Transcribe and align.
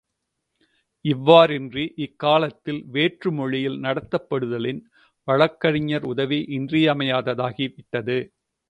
அவ்வாறின்றி 1.05 1.83
இக்காலத்தில் 1.97 2.81
வேற்று 2.87 3.31
மொழியில் 3.31 3.79
நடத்தப் 3.79 4.27
படுதலின், 4.29 4.81
வழக்கறிஞர் 5.27 6.05
உதவி 6.05 6.39
இன்றியமையாததாய் 6.51 7.67
விட்டது. 7.71 8.19